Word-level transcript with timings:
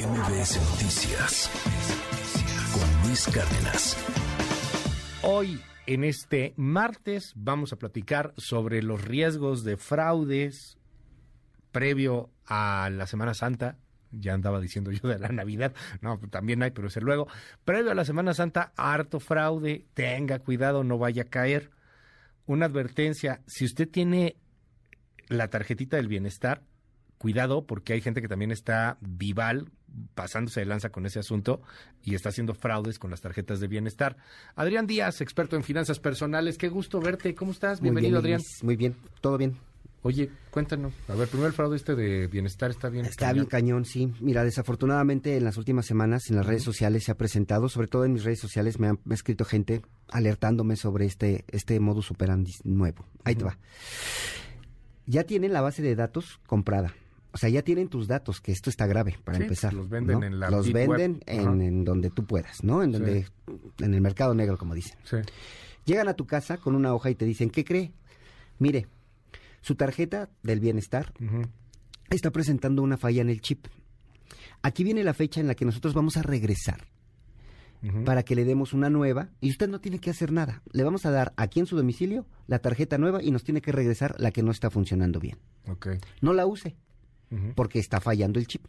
MBS 0.00 0.56
Noticias 0.70 1.50
con 2.72 3.06
Luis 3.06 3.26
Cárdenas. 3.26 3.98
Hoy, 5.22 5.60
en 5.86 6.04
este 6.04 6.54
martes, 6.56 7.34
vamos 7.36 7.74
a 7.74 7.76
platicar 7.76 8.32
sobre 8.38 8.82
los 8.82 9.04
riesgos 9.04 9.62
de 9.62 9.76
fraudes 9.76 10.78
previo 11.70 12.30
a 12.46 12.88
la 12.90 13.06
Semana 13.06 13.34
Santa. 13.34 13.76
Ya 14.10 14.32
andaba 14.32 14.58
diciendo 14.58 14.90
yo 14.90 15.06
de 15.06 15.18
la 15.18 15.28
Navidad. 15.28 15.74
No, 16.00 16.18
también 16.30 16.62
hay, 16.62 16.70
pero 16.70 16.88
es 16.88 16.96
luego. 16.96 17.28
Previo 17.66 17.90
a 17.90 17.94
la 17.94 18.06
Semana 18.06 18.32
Santa, 18.32 18.72
harto 18.76 19.20
fraude. 19.20 19.84
Tenga 19.92 20.38
cuidado, 20.38 20.82
no 20.82 20.96
vaya 20.96 21.24
a 21.24 21.26
caer. 21.26 21.72
Una 22.46 22.66
advertencia, 22.66 23.42
si 23.46 23.66
usted 23.66 23.86
tiene 23.86 24.36
la 25.28 25.48
tarjetita 25.50 25.98
del 25.98 26.08
bienestar, 26.08 26.62
cuidado 27.18 27.66
porque 27.66 27.92
hay 27.92 28.00
gente 28.00 28.22
que 28.22 28.28
también 28.28 28.50
está 28.50 28.96
vival 29.02 29.70
pasándose 30.14 30.60
de 30.60 30.66
lanza 30.66 30.90
con 30.90 31.06
ese 31.06 31.18
asunto 31.18 31.62
y 32.02 32.14
está 32.14 32.30
haciendo 32.30 32.54
fraudes 32.54 32.98
con 32.98 33.10
las 33.10 33.20
tarjetas 33.20 33.60
de 33.60 33.68
bienestar. 33.68 34.16
Adrián 34.54 34.86
Díaz, 34.86 35.20
experto 35.20 35.56
en 35.56 35.62
finanzas 35.62 35.98
personales, 35.98 36.58
qué 36.58 36.68
gusto 36.68 37.00
verte. 37.00 37.34
¿Cómo 37.34 37.52
estás? 37.52 37.80
Bienvenido, 37.80 38.18
Adrián. 38.18 38.40
Muy 38.62 38.76
bien, 38.76 38.96
todo 39.20 39.38
bien. 39.38 39.56
Oye, 40.02 40.30
cuéntanos. 40.50 40.94
A 41.08 41.14
ver, 41.14 41.28
primero 41.28 41.48
el 41.48 41.52
fraude 41.52 41.76
este 41.76 41.94
de 41.94 42.26
bienestar 42.26 42.70
está 42.70 42.88
bien. 42.88 43.04
Está 43.04 43.34
bien 43.34 43.44
cañón, 43.44 43.84
sí. 43.84 44.12
Mira, 44.20 44.44
desafortunadamente 44.44 45.36
en 45.36 45.44
las 45.44 45.58
últimas 45.58 45.84
semanas 45.84 46.30
en 46.30 46.36
las 46.36 46.46
redes 46.46 46.62
sociales 46.62 47.04
se 47.04 47.12
ha 47.12 47.16
presentado, 47.16 47.68
sobre 47.68 47.86
todo 47.86 48.06
en 48.06 48.14
mis 48.14 48.24
redes 48.24 48.40
sociales 48.40 48.78
me 48.78 48.88
ha, 48.88 48.96
escrito 49.10 49.44
gente 49.44 49.82
alertándome 50.08 50.76
sobre 50.76 51.04
este, 51.04 51.44
este 51.48 51.78
modus 51.80 52.10
operandi 52.10 52.54
nuevo. 52.64 53.04
Ahí 53.24 53.34
te 53.34 53.44
va. 53.44 53.58
Ya 55.04 55.24
tienen 55.24 55.52
la 55.52 55.60
base 55.60 55.82
de 55.82 55.94
datos 55.94 56.40
comprada 56.46 56.94
o 57.32 57.38
sea, 57.38 57.48
ya 57.48 57.62
tienen 57.62 57.88
tus 57.88 58.08
datos, 58.08 58.40
que 58.40 58.52
esto 58.52 58.70
está 58.70 58.86
grave 58.86 59.16
para 59.24 59.38
empezar. 59.38 59.72
Los 59.72 59.88
venden 59.88 60.22
en 60.22 60.40
la 60.40 60.50
Los 60.50 60.72
venden 60.72 61.22
en, 61.26 61.84
donde 61.84 62.10
tú 62.10 62.24
puedas, 62.24 62.64
¿no? 62.64 62.82
En 62.82 62.92
donde, 62.92 63.26
en 63.78 63.94
el 63.94 64.00
mercado 64.00 64.34
negro, 64.34 64.58
como 64.58 64.74
dicen. 64.74 64.98
Sí. 65.04 65.16
Llegan 65.84 66.08
a 66.08 66.14
tu 66.14 66.26
casa 66.26 66.56
con 66.58 66.74
una 66.74 66.92
hoja 66.94 67.10
y 67.10 67.14
te 67.14 67.24
dicen, 67.24 67.50
¿qué 67.50 67.64
cree? 67.64 67.92
Mire, 68.58 68.88
su 69.60 69.76
tarjeta 69.76 70.28
del 70.42 70.60
bienestar 70.60 71.12
está 72.10 72.30
presentando 72.30 72.82
una 72.82 72.96
falla 72.96 73.22
en 73.22 73.30
el 73.30 73.40
chip. 73.40 73.66
Aquí 74.62 74.84
viene 74.84 75.04
la 75.04 75.14
fecha 75.14 75.40
en 75.40 75.46
la 75.46 75.54
que 75.54 75.64
nosotros 75.64 75.94
vamos 75.94 76.16
a 76.16 76.22
regresar 76.22 76.86
para 78.04 78.24
que 78.24 78.34
le 78.34 78.44
demos 78.44 78.74
una 78.74 78.90
nueva 78.90 79.30
y 79.40 79.50
usted 79.50 79.68
no 79.68 79.80
tiene 79.80 80.00
que 80.00 80.10
hacer 80.10 80.32
nada. 80.32 80.62
Le 80.72 80.82
vamos 80.82 81.06
a 81.06 81.10
dar 81.10 81.32
aquí 81.36 81.60
en 81.60 81.66
su 81.66 81.76
domicilio 81.76 82.26
la 82.46 82.58
tarjeta 82.58 82.98
nueva 82.98 83.22
y 83.22 83.30
nos 83.30 83.42
tiene 83.42 83.62
que 83.62 83.72
regresar 83.72 84.16
la 84.18 84.32
que 84.32 84.42
no 84.42 84.50
está 84.50 84.68
funcionando 84.68 85.18
bien. 85.18 85.38
Okay. 85.66 85.98
No 86.20 86.34
la 86.34 86.44
use 86.44 86.76
porque 87.54 87.78
está 87.78 88.00
fallando 88.00 88.38
el 88.38 88.46
chip. 88.46 88.64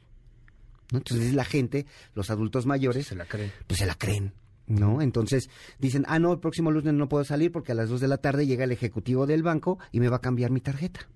Entonces 0.91 1.33
la 1.33 1.45
gente, 1.45 1.85
los 2.13 2.29
adultos 2.29 2.65
mayores, 2.65 3.07
se 3.07 3.15
la 3.15 3.25
creen. 3.25 3.51
Pues 3.67 3.79
se 3.79 3.85
la 3.85 3.95
creen. 3.95 4.33
¿No? 4.67 5.01
Entonces 5.01 5.49
dicen, 5.79 6.05
ah, 6.07 6.19
no, 6.19 6.31
el 6.31 6.39
próximo 6.39 6.71
lunes 6.71 6.93
no 6.93 7.09
puedo 7.09 7.25
salir 7.25 7.51
porque 7.51 7.73
a 7.73 7.75
las 7.75 7.89
2 7.89 7.99
de 7.99 8.07
la 8.07 8.17
tarde 8.17 8.47
llega 8.47 8.63
el 8.63 8.71
ejecutivo 8.71 9.25
del 9.25 9.43
banco 9.43 9.79
y 9.91 9.99
me 9.99 10.07
va 10.07 10.17
a 10.17 10.21
cambiar 10.21 10.51
mi 10.51 10.61
tarjeta. 10.61 11.09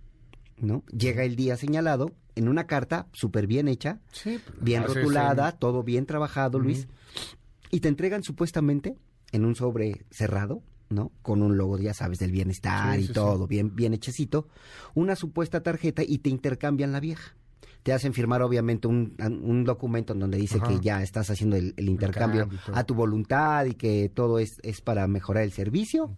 ¿No? 0.57 0.83
Llega 0.87 1.23
el 1.23 1.35
día 1.35 1.57
señalado 1.57 2.13
en 2.35 2.47
una 2.47 2.65
carta 2.65 3.07
súper 3.13 3.47
bien 3.47 3.67
hecha, 3.67 3.99
pues, 4.23 4.41
bien 4.61 4.83
rotulada, 4.83 5.53
todo 5.53 5.83
bien 5.83 6.05
trabajado, 6.05 6.59
Luis, 6.59 6.87
y 7.71 7.81
te 7.81 7.87
entregan 7.89 8.23
supuestamente 8.23 8.95
en 9.31 9.45
un 9.45 9.55
sobre 9.55 10.05
cerrado, 10.11 10.61
¿no? 10.89 11.11
Con 11.21 11.41
un 11.41 11.57
logo, 11.57 11.77
ya 11.77 11.93
sabes, 11.93 12.19
del 12.19 12.31
bienestar 12.31 12.99
y 12.99 13.07
todo, 13.07 13.47
bien, 13.47 13.75
bien 13.75 13.93
hechecito, 13.93 14.47
una 14.93 15.15
supuesta 15.15 15.61
tarjeta 15.61 16.03
y 16.03 16.19
te 16.19 16.29
intercambian 16.29 16.91
la 16.91 16.99
vieja. 16.99 17.35
Te 17.83 17.93
hacen 17.93 18.13
firmar, 18.13 18.41
obviamente, 18.41 18.87
un, 18.87 19.15
un 19.43 19.63
documento 19.63 20.13
en 20.13 20.19
donde 20.19 20.39
dice 20.39 20.59
que 20.59 20.79
ya 20.79 21.03
estás 21.03 21.29
haciendo 21.29 21.55
el, 21.55 21.73
intercambio 21.77 22.49
a 22.73 22.83
tu 22.83 22.95
voluntad 22.95 23.65
y 23.65 23.75
que 23.75 24.09
todo 24.09 24.39
es, 24.39 24.59
es 24.63 24.81
para 24.81 25.07
mejorar 25.07 25.43
el 25.43 25.51
servicio. 25.51 26.15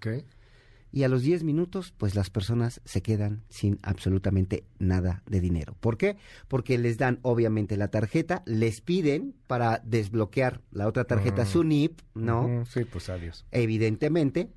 Y 0.92 1.04
a 1.04 1.09
los 1.09 1.22
10 1.22 1.44
minutos, 1.44 1.94
pues 1.97 2.16
las 2.16 2.30
personas 2.30 2.81
se 2.86 3.02
quedan 3.02 3.44
sin 3.50 3.78
absolutamente 3.81 4.66
nada 4.80 5.22
de 5.28 5.41
dinero. 5.41 5.75
¿Por 5.80 5.97
qué? 5.97 6.18
Porque 6.47 6.78
les 6.78 6.97
dan, 6.97 7.20
obviamente, 7.24 7.75
la 7.75 7.90
tarjeta, 7.90 8.44
les 8.46 8.81
piden 8.81 9.36
para 9.47 9.81
desbloquear 9.84 10.62
la 10.72 10.88
otra 10.88 11.03
tarjeta, 11.03 11.46
su 11.46 11.64
NIP, 11.64 12.00
¿no? 12.16 12.66
Sí, 12.66 12.86
pues 12.86 13.09
adiós. 13.09 13.46
Evidentemente, 13.52 14.50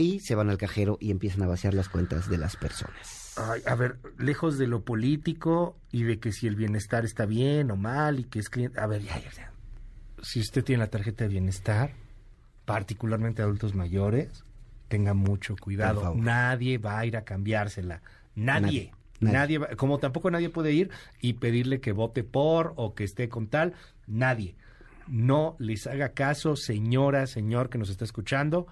y 0.00 0.20
se 0.20 0.34
van 0.34 0.48
al 0.48 0.56
cajero 0.56 0.96
y 0.98 1.10
empiezan 1.10 1.42
a 1.42 1.46
vaciar 1.46 1.74
las 1.74 1.90
cuentas 1.90 2.30
de 2.30 2.38
las 2.38 2.56
personas. 2.56 3.34
a 3.36 3.74
ver, 3.74 3.98
lejos 4.18 4.56
de 4.56 4.66
lo 4.66 4.82
político 4.82 5.76
y 5.92 6.04
de 6.04 6.18
que 6.18 6.32
si 6.32 6.46
el 6.46 6.56
bienestar 6.56 7.04
está 7.04 7.26
bien 7.26 7.70
o 7.70 7.76
mal 7.76 8.18
y 8.18 8.24
que 8.24 8.38
es 8.38 8.48
cliente. 8.48 8.80
A 8.80 8.86
ver, 8.86 9.02
ya, 9.02 9.18
ya, 9.18 9.30
ya. 9.30 9.52
Si 10.22 10.40
usted 10.40 10.64
tiene 10.64 10.80
la 10.80 10.90
tarjeta 10.90 11.24
de 11.24 11.28
bienestar, 11.28 11.92
particularmente 12.64 13.42
adultos 13.42 13.74
mayores, 13.74 14.42
tenga 14.88 15.12
mucho 15.12 15.54
cuidado. 15.56 16.14
Nadie 16.14 16.78
va 16.78 16.98
a 16.98 17.04
ir 17.04 17.18
a 17.18 17.24
cambiársela. 17.24 18.00
Nadie. 18.34 18.92
Nadie. 19.20 19.60
como 19.76 19.98
tampoco 19.98 20.30
nadie 20.30 20.48
puede 20.48 20.72
ir 20.72 20.88
y 21.20 21.34
pedirle 21.34 21.82
que 21.82 21.92
vote 21.92 22.24
por 22.24 22.72
o 22.76 22.94
que 22.94 23.04
esté 23.04 23.28
con 23.28 23.48
tal. 23.48 23.74
Nadie. 24.06 24.56
No 25.08 25.56
les 25.58 25.86
haga 25.86 26.12
caso, 26.12 26.56
señora, 26.56 27.26
señor 27.26 27.68
que 27.68 27.76
nos 27.76 27.90
está 27.90 28.06
escuchando 28.06 28.66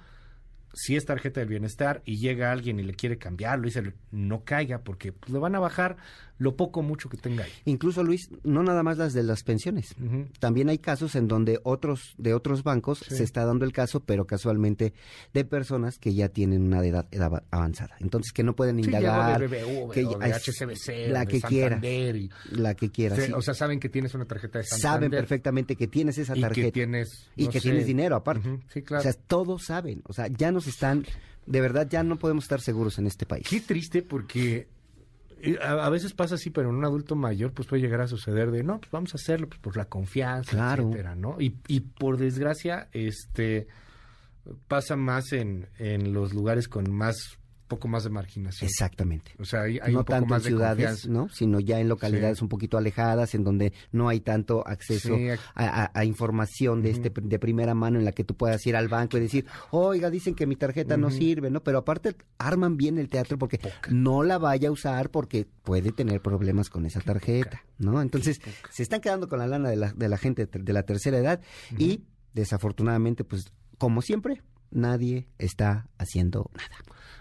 si 0.74 0.96
es 0.96 1.04
tarjeta 1.04 1.40
del 1.40 1.48
bienestar 1.48 2.02
y 2.04 2.18
llega 2.18 2.52
alguien 2.52 2.78
y 2.78 2.82
le 2.82 2.94
quiere 2.94 3.18
cambiarlo, 3.18 3.64
dice, 3.64 3.94
no 4.10 4.44
caiga 4.44 4.80
porque 4.80 5.12
pues, 5.12 5.32
le 5.32 5.38
van 5.38 5.54
a 5.54 5.60
bajar 5.60 5.96
lo 6.38 6.56
poco 6.56 6.82
mucho 6.82 7.08
que 7.08 7.16
tenga 7.16 7.44
ahí. 7.44 7.50
Incluso 7.64 8.02
Luis, 8.02 8.30
no 8.44 8.62
nada 8.62 8.82
más 8.82 8.98
las 8.98 9.12
de 9.12 9.22
las 9.22 9.42
pensiones. 9.42 9.94
También 10.38 10.68
hay 10.68 10.78
casos 10.78 11.14
en 11.16 11.28
donde 11.28 11.60
otros 11.64 12.14
de 12.16 12.34
otros 12.34 12.62
bancos 12.62 12.98
se 12.98 13.24
está 13.24 13.44
dando 13.44 13.64
el 13.64 13.72
caso, 13.72 14.00
pero 14.00 14.26
casualmente 14.26 14.94
de 15.34 15.44
personas 15.44 15.98
que 15.98 16.14
ya 16.14 16.28
tienen 16.28 16.62
una 16.62 16.84
edad, 16.84 17.06
avanzada. 17.50 17.96
Entonces 18.00 18.32
que 18.32 18.42
no 18.42 18.54
pueden 18.54 18.78
indagar 18.78 19.40
que 19.92 20.04
HCBC, 20.04 21.10
la 21.10 21.26
que 21.26 21.40
quiera, 21.40 21.80
la 22.52 22.74
que 22.74 22.90
quiera. 22.90 23.16
O 23.36 23.42
sea, 23.42 23.54
saben 23.54 23.80
que 23.80 23.88
tienes 23.88 24.14
una 24.14 24.24
tarjeta 24.24 24.58
de 24.58 24.64
Santander. 24.64 24.92
Saben 24.92 25.10
perfectamente 25.10 25.76
que 25.76 25.88
tienes 25.88 26.18
esa 26.18 26.34
tarjeta 26.34 26.60
y 26.60 26.64
que 26.64 26.72
tienes 26.72 27.28
y 27.36 27.48
que 27.48 27.60
tienes 27.60 27.86
dinero 27.86 28.16
aparte. 28.16 28.60
Sí, 28.72 28.82
claro. 28.82 29.00
O 29.00 29.02
sea, 29.02 29.12
todos 29.12 29.64
saben, 29.64 30.02
o 30.06 30.12
sea, 30.12 30.28
ya 30.28 30.52
nos 30.52 30.66
están 30.66 31.04
de 31.46 31.60
verdad 31.62 31.88
ya 31.88 32.02
no 32.02 32.18
podemos 32.18 32.44
estar 32.44 32.60
seguros 32.60 32.98
en 32.98 33.06
este 33.06 33.26
país. 33.26 33.46
Qué 33.48 33.60
triste 33.60 34.02
porque 34.02 34.68
a, 35.62 35.88
veces 35.88 36.14
pasa 36.14 36.34
así, 36.34 36.50
pero 36.50 36.70
en 36.70 36.76
un 36.76 36.84
adulto 36.84 37.14
mayor 37.14 37.52
pues 37.52 37.68
puede 37.68 37.82
llegar 37.82 38.00
a 38.00 38.08
suceder 38.08 38.50
de, 38.50 38.62
no, 38.62 38.80
pues 38.80 38.90
vamos 38.90 39.14
a 39.14 39.16
hacerlo 39.16 39.48
pues, 39.48 39.60
por 39.60 39.76
la 39.76 39.84
confianza, 39.84 40.74
etcétera, 40.74 41.14
¿no? 41.14 41.40
Y, 41.40 41.56
y 41.68 41.80
por 41.80 42.16
desgracia, 42.16 42.88
este 42.92 43.68
pasa 44.66 44.96
más 44.96 45.32
en, 45.32 45.68
en 45.78 46.12
los 46.12 46.32
lugares 46.32 46.68
con 46.68 46.90
más 46.90 47.37
poco 47.68 47.86
más 47.86 48.04
de 48.04 48.10
marginación. 48.10 48.68
Exactamente. 48.68 49.32
O 49.38 49.44
sea, 49.44 49.62
hay, 49.62 49.78
no 49.78 49.86
un 49.86 49.92
poco 50.04 50.12
tanto 50.12 50.28
más 50.28 50.42
en 50.42 50.48
ciudades, 50.48 51.08
¿no? 51.08 51.28
Sino 51.28 51.60
ya 51.60 51.78
en 51.78 51.88
localidades 51.88 52.42
un 52.42 52.48
poquito 52.48 52.78
alejadas, 52.78 53.34
en 53.34 53.44
donde 53.44 53.72
no 53.92 54.08
hay 54.08 54.20
tanto 54.20 54.66
acceso 54.66 55.16
a, 55.54 56.04
información 56.04 56.82
de 56.82 56.90
este 56.90 57.12
de 57.14 57.38
primera 57.38 57.74
mano 57.74 57.98
en 57.98 58.04
la 58.04 58.12
que 58.12 58.24
tú 58.24 58.34
puedas 58.34 58.66
ir 58.66 58.74
al 58.74 58.88
banco 58.88 59.18
y 59.18 59.20
decir, 59.20 59.46
oiga, 59.70 60.10
dicen 60.10 60.34
que 60.34 60.46
mi 60.46 60.56
tarjeta 60.56 60.96
no 60.96 61.10
sirve, 61.10 61.50
¿no? 61.50 61.62
Pero 61.62 61.78
aparte 61.78 62.16
arman 62.38 62.76
bien 62.76 62.98
el 62.98 63.08
teatro 63.08 63.38
porque 63.38 63.60
no 63.90 64.22
la 64.22 64.38
vaya 64.38 64.68
a 64.68 64.72
usar 64.72 65.10
porque 65.10 65.46
puede 65.62 65.92
tener 65.92 66.20
problemas 66.20 66.70
con 66.70 66.86
esa 66.86 67.00
tarjeta, 67.00 67.62
¿no? 67.78 68.00
Entonces, 68.00 68.40
se 68.70 68.82
están 68.82 69.00
quedando 69.00 69.28
con 69.28 69.38
la 69.38 69.46
lana 69.46 69.68
de 69.68 69.76
la, 69.76 69.92
de 69.92 70.08
la 70.08 70.16
gente 70.16 70.46
de 70.46 70.72
la 70.72 70.82
tercera 70.84 71.18
edad 71.18 71.40
y 71.76 72.02
desafortunadamente, 72.32 73.24
pues, 73.24 73.52
como 73.76 74.02
siempre, 74.02 74.42
nadie 74.70 75.28
está 75.38 75.88
haciendo 75.98 76.50
nada. 76.54 76.76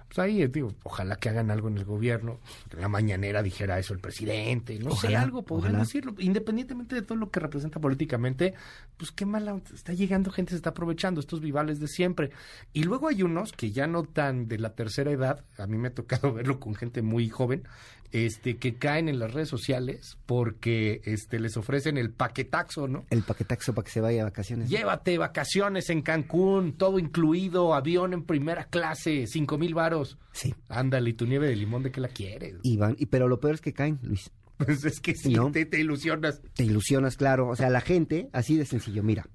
Pues 0.08 0.20
ahí, 0.20 0.46
digo, 0.48 0.74
ojalá 0.84 1.18
que 1.18 1.30
hagan 1.30 1.52
algo 1.52 1.68
en 1.68 1.78
el 1.78 1.86
gobierno. 1.86 2.40
En 2.72 2.82
la 2.82 2.88
mañanera 2.88 3.44
dijera 3.44 3.78
eso 3.78 3.94
el 3.94 4.00
presidente. 4.00 4.80
No 4.80 4.96
sé, 4.96 5.16
algo 5.16 5.44
podrían 5.44 5.80
decirlo. 5.80 6.16
Independientemente 6.18 6.96
de 6.96 7.02
todo 7.02 7.18
lo 7.18 7.30
que 7.30 7.40
representa 7.40 7.80
políticamente, 7.80 8.54
pues 8.96 9.12
qué 9.12 9.26
mala. 9.26 9.60
Está 9.74 9.94
llegando 9.94 10.32
gente, 10.32 10.52
se 10.52 10.58
está 10.58 10.70
aprovechando 10.70 11.20
estos 11.20 11.42
vivales 11.42 11.80
de 11.80 11.88
siempre. 11.88 12.32
Y 12.74 12.84
luego 12.84 13.10
hay 13.10 13.24
unos 13.24 13.52
que 13.52 13.72
ya 13.72 13.88
no 13.88 14.04
tan 14.04 14.48
de 14.48 14.60
la 14.60 14.76
tercera 14.76 15.12
edad. 15.12 15.44
A 15.58 15.68
mí 15.68 15.78
me 15.78 15.90
ha 15.90 15.94
tocado 15.94 16.34
verlo 16.34 16.60
con 16.60 16.76
gente 16.76 17.02
muy 17.02 17.30
joven 17.30 17.64
este, 18.12 18.58
que 18.58 18.76
caen 18.76 19.10
en 19.10 19.20
las 19.20 19.34
redes 19.34 19.50
sociales 19.50 20.18
porque 20.26 21.02
este, 21.06 21.40
les 21.40 21.58
ofrecen 21.58 21.98
el 21.98 22.12
paquetaxo, 22.12 22.88
¿no? 22.88 23.06
El 23.10 23.24
paquetaxo 23.24 23.74
para 23.74 23.86
que 23.86 23.92
se 23.92 24.02
vaya 24.02 24.22
a 24.22 24.26
vacaciones. 24.26 24.70
Llévate 24.70 25.18
vacaciones 25.18 25.90
en 25.90 26.02
Cancún, 26.02 26.74
todo 26.74 27.00
incluido, 27.00 27.74
avión 27.74 28.14
en 28.14 28.24
primera 28.24 28.66
clase, 28.66 29.26
cinco 29.28 29.58
mil 29.58 29.74
varos. 29.74 30.18
Sí. 30.32 30.54
Ándale, 30.70 31.10
y 31.10 31.14
tu 31.14 31.26
nieve 31.26 31.48
de 31.48 31.56
limón, 31.56 31.84
¿de 31.84 31.92
qué 31.92 32.02
la 32.02 32.10
quieres? 32.10 32.56
Y 32.64 32.78
van, 32.78 32.96
y, 32.98 33.08
pero 33.08 33.28
lo 33.28 33.40
peor 33.40 33.56
es 33.56 33.62
que 33.62 33.74
caen, 33.74 34.00
Luis. 34.02 34.32
Pues 34.58 34.84
es 34.86 35.00
que 35.00 35.14
sí, 35.14 35.36
te, 35.52 35.80
ilusionas. 35.80 36.42
Te 36.56 36.64
ilusionas, 36.64 37.16
claro. 37.16 37.48
O 37.48 37.56
sea, 37.56 37.70
la 37.70 37.82
gente, 37.82 38.30
así 38.34 38.58
de 38.58 38.66
sencillo, 38.66 39.04
mira. 39.04 39.28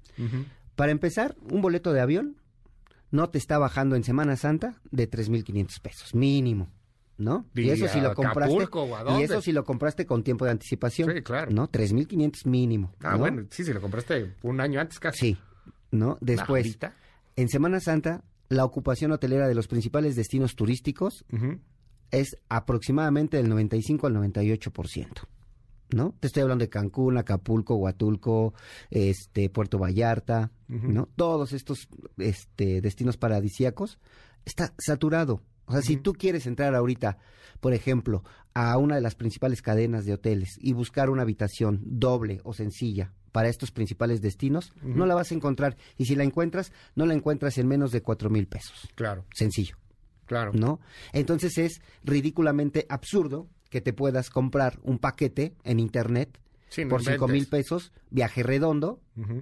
Para 0.75 0.91
empezar, 0.91 1.35
un 1.49 1.61
boleto 1.61 1.93
de 1.93 2.01
avión 2.01 2.35
no 3.09 3.29
te 3.29 3.37
está 3.37 3.57
bajando 3.57 3.95
en 3.95 4.03
Semana 4.03 4.35
Santa 4.35 4.81
de 4.91 5.09
3.500 5.09 5.79
pesos, 5.81 6.15
mínimo. 6.15 6.69
¿No? 7.17 7.45
Y 7.55 7.61
Y, 7.61 7.69
eso 7.69 7.87
si 7.87 8.01
lo 8.01 8.13
compraste. 8.13 8.53
Acapulco, 8.53 8.83
¿o 8.83 8.95
a 8.95 9.19
y 9.19 9.23
eso 9.23 9.41
si 9.41 9.51
lo 9.51 9.63
compraste 9.63 10.05
con 10.05 10.23
tiempo 10.23 10.45
de 10.45 10.51
anticipación. 10.51 11.11
Sí, 11.13 11.21
claro. 11.21 11.51
¿No? 11.51 11.69
3.500 11.69 12.47
mínimo. 12.47 12.93
Ah, 13.01 13.13
¿no? 13.13 13.19
bueno, 13.19 13.45
sí, 13.49 13.63
si 13.63 13.73
lo 13.73 13.81
compraste 13.81 14.35
un 14.41 14.59
año 14.59 14.79
antes 14.79 14.99
casi. 14.99 15.19
Sí, 15.19 15.37
¿no? 15.91 16.17
Después, 16.21 16.65
ahorita. 16.65 16.95
en 17.35 17.49
Semana 17.49 17.79
Santa, 17.79 18.23
la 18.49 18.65
ocupación 18.65 19.11
hotelera 19.11 19.47
de 19.47 19.55
los 19.55 19.67
principales 19.67 20.15
destinos 20.15 20.55
turísticos 20.55 21.25
es 22.11 22.37
aproximadamente 22.49 23.37
del 23.37 23.49
95 23.49 24.07
al 24.07 24.15
98%. 24.15 25.07
¿No? 25.93 26.15
Te 26.19 26.25
estoy 26.25 26.41
hablando 26.41 26.63
de 26.63 26.69
Cancún, 26.69 27.17
Acapulco, 27.17 27.75
Huatulco, 27.75 28.55
este, 28.89 29.49
Puerto 29.49 29.77
Vallarta. 29.77 30.51
¿no? 30.67 31.07
Todos 31.15 31.53
estos 31.53 31.87
este, 32.17 32.81
destinos 32.81 33.17
paradisíacos 33.17 33.99
está 34.43 34.73
saturado. 34.79 35.43
O 35.73 35.81
sea, 35.81 35.81
si 35.81 35.97
tú 35.97 36.13
quieres 36.13 36.45
entrar 36.45 36.75
ahorita, 36.75 37.17
por 37.59 37.73
ejemplo, 37.73 38.23
a 38.53 38.77
una 38.77 38.95
de 38.95 39.01
las 39.01 39.15
principales 39.15 39.61
cadenas 39.61 40.05
de 40.05 40.13
hoteles 40.13 40.57
y 40.59 40.73
buscar 40.73 41.09
una 41.09 41.23
habitación 41.23 41.81
doble 41.83 42.41
o 42.43 42.53
sencilla 42.53 43.11
para 43.31 43.49
estos 43.49 43.71
principales 43.71 44.21
destinos, 44.21 44.73
no 44.83 45.05
la 45.07 45.15
vas 45.15 45.31
a 45.31 45.35
encontrar. 45.35 45.75
Y 45.97 46.05
si 46.05 46.15
la 46.15 46.23
encuentras, 46.23 46.71
no 46.95 47.05
la 47.05 47.15
encuentras 47.15 47.57
en 47.57 47.67
menos 47.67 47.91
de 47.91 48.01
cuatro 48.01 48.29
mil 48.29 48.47
pesos. 48.47 48.87
Claro, 48.95 49.25
Sencillo. 49.33 49.77
claro. 50.25 50.51
¿no? 50.53 50.79
Entonces 51.13 51.57
es 51.57 51.81
ridículamente 52.03 52.85
absurdo 52.89 53.47
que 53.71 53.81
te 53.81 53.93
puedas 53.93 54.29
comprar 54.29 54.79
un 54.83 54.99
paquete 54.99 55.55
en 55.63 55.79
internet 55.79 56.39
Sí, 56.69 56.85
por 56.85 57.03
cinco 57.03 57.27
mil 57.27 57.45
pesos, 57.47 57.91
viaje 58.09 58.41
redondo, 58.41 58.99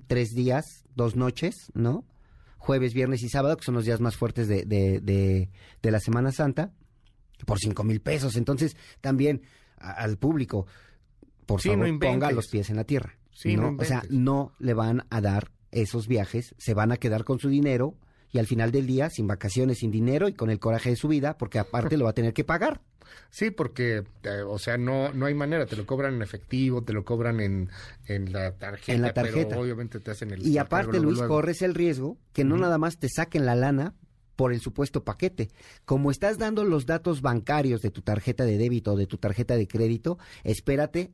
tres 0.07 0.31
días, 0.31 0.83
dos 0.95 1.15
noches, 1.15 1.71
¿no? 1.73 2.05
Jueves, 2.61 2.93
viernes 2.93 3.23
y 3.23 3.29
sábado, 3.29 3.57
que 3.57 3.63
son 3.65 3.73
los 3.73 3.85
días 3.85 3.99
más 4.01 4.15
fuertes 4.15 4.47
de, 4.47 4.65
de, 4.65 4.99
de, 5.01 5.49
de 5.81 5.91
la 5.91 5.99
Semana 5.99 6.31
Santa, 6.31 6.71
por 7.47 7.57
cinco 7.57 7.83
mil 7.83 8.01
pesos. 8.01 8.35
Entonces, 8.35 8.77
también 9.01 9.41
a- 9.79 9.93
al 9.93 10.17
público, 10.17 10.67
por 11.47 11.59
Sí, 11.59 11.69
favor, 11.69 11.89
no 11.89 11.99
ponga 11.99 12.31
los 12.31 12.47
pies 12.47 12.69
en 12.69 12.75
la 12.75 12.83
tierra. 12.83 13.17
Sí, 13.33 13.57
no 13.57 13.75
o 13.79 13.83
sea, 13.83 14.03
no 14.09 14.51
le 14.59 14.75
van 14.75 15.07
a 15.09 15.21
dar 15.21 15.49
esos 15.71 16.07
viajes, 16.07 16.53
se 16.59 16.73
van 16.75 16.91
a 16.91 16.97
quedar 16.97 17.23
con 17.23 17.39
su 17.39 17.49
dinero 17.49 17.95
y 18.31 18.39
al 18.39 18.47
final 18.47 18.71
del 18.71 18.87
día, 18.87 19.09
sin 19.09 19.27
vacaciones, 19.27 19.79
sin 19.79 19.91
dinero 19.91 20.27
y 20.27 20.33
con 20.33 20.49
el 20.49 20.59
coraje 20.59 20.89
de 20.89 20.95
su 20.95 21.07
vida, 21.07 21.37
porque 21.37 21.59
aparte 21.59 21.97
lo 21.97 22.05
va 22.05 22.11
a 22.11 22.13
tener 22.13 22.33
que 22.33 22.43
pagar. 22.43 22.81
Sí, 23.29 23.51
porque, 23.51 24.03
eh, 24.23 24.41
o 24.47 24.57
sea, 24.57 24.77
no, 24.77 25.11
no 25.13 25.25
hay 25.25 25.33
manera, 25.33 25.65
te 25.65 25.75
lo 25.75 25.85
cobran 25.85 26.13
en 26.15 26.21
efectivo, 26.21 26.83
te 26.83 26.93
lo 26.93 27.03
cobran 27.03 27.41
en, 27.41 27.69
en 28.05 28.31
la 28.31 28.53
tarjeta, 28.57 28.93
En 28.93 29.01
la 29.01 29.13
tarjeta. 29.13 29.49
pero 29.49 29.61
obviamente 29.61 29.99
te 29.99 30.11
hacen 30.11 30.31
el... 30.31 30.47
Y 30.47 30.57
aparte, 30.57 30.99
Luis, 30.99 31.17
luego. 31.17 31.35
corres 31.35 31.61
el 31.61 31.75
riesgo 31.75 32.17
que 32.33 32.43
no 32.45 32.57
nada 32.57 32.77
más 32.77 32.99
te 32.99 33.09
saquen 33.09 33.45
la 33.45 33.55
lana 33.55 33.95
por 34.37 34.53
el 34.53 34.61
supuesto 34.61 35.03
paquete. 35.03 35.49
Como 35.85 36.09
estás 36.09 36.37
dando 36.37 36.63
los 36.63 36.85
datos 36.85 37.21
bancarios 37.21 37.81
de 37.81 37.91
tu 37.91 38.01
tarjeta 38.01 38.45
de 38.45 38.57
débito 38.57 38.93
o 38.93 38.97
de 38.97 39.07
tu 39.07 39.17
tarjeta 39.17 39.55
de 39.55 39.67
crédito, 39.67 40.17
espérate 40.43 41.11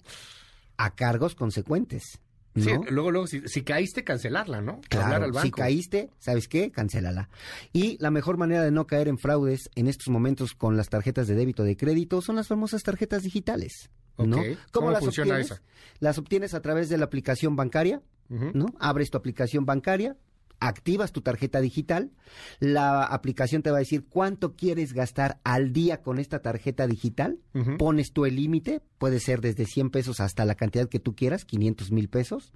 a 0.77 0.93
cargos 0.95 1.33
consecuentes. 1.35 2.19
¿No? 2.57 2.63
Sí, 2.63 2.71
luego, 2.89 3.11
luego, 3.11 3.27
si, 3.27 3.41
si 3.47 3.63
caíste, 3.63 4.03
cancelarla, 4.03 4.61
¿no? 4.61 4.81
Claro, 4.89 5.25
al 5.25 5.31
banco. 5.31 5.45
si 5.45 5.51
caíste, 5.51 6.09
¿sabes 6.19 6.47
qué? 6.47 6.71
Cancélala. 6.71 7.29
Y 7.73 7.97
la 7.99 8.11
mejor 8.11 8.37
manera 8.37 8.63
de 8.63 8.71
no 8.71 8.87
caer 8.87 9.07
en 9.07 9.17
fraudes 9.17 9.69
en 9.75 9.87
estos 9.87 10.09
momentos 10.09 10.53
con 10.53 10.77
las 10.77 10.89
tarjetas 10.89 11.27
de 11.27 11.35
débito 11.35 11.63
de 11.63 11.77
crédito 11.77 12.21
son 12.21 12.35
las 12.35 12.47
famosas 12.47 12.83
tarjetas 12.83 13.23
digitales. 13.23 13.89
¿no? 14.17 14.39
Ok. 14.39 14.45
¿Cómo 14.71 14.91
las 14.91 15.01
funciona 15.01 15.35
obtienes? 15.35 15.51
esa? 15.51 15.61
Las 15.99 16.17
obtienes 16.17 16.53
a 16.53 16.61
través 16.61 16.89
de 16.89 16.97
la 16.97 17.05
aplicación 17.05 17.55
bancaria. 17.55 18.01
¿no? 18.29 18.65
Abres 18.79 19.09
tu 19.09 19.17
aplicación 19.17 19.65
bancaria, 19.65 20.17
activas 20.59 21.11
tu 21.11 21.21
tarjeta 21.21 21.61
digital, 21.61 22.11
la 22.59 23.03
aplicación 23.03 23.61
te 23.61 23.71
va 23.71 23.77
a 23.77 23.79
decir 23.79 24.05
cuánto 24.09 24.55
quieres 24.55 24.93
gastar 24.93 25.39
al 25.43 25.73
día 25.73 26.01
con 26.01 26.19
esta 26.19 26.39
tarjeta 26.39 26.87
digital, 26.87 27.39
pones 27.77 28.11
tú 28.11 28.25
el 28.25 28.35
límite, 28.35 28.81
puede 28.97 29.19
ser 29.19 29.41
desde 29.41 29.65
100 29.65 29.89
pesos 29.91 30.19
hasta 30.19 30.45
la 30.45 30.55
cantidad 30.55 30.89
que 30.89 30.99
tú 30.99 31.15
quieras, 31.15 31.45
500 31.45 31.91
mil 31.91 32.09
pesos, 32.09 32.53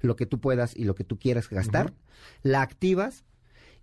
lo 0.00 0.16
que 0.16 0.26
tú 0.26 0.40
puedas 0.40 0.76
y 0.76 0.84
lo 0.84 0.94
que 0.94 1.04
tú 1.04 1.18
quieras 1.18 1.48
gastar, 1.48 1.94
la 2.42 2.62
activas. 2.62 3.24